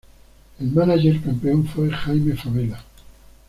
[0.59, 2.83] El mánager campeón fue Jaime Favela.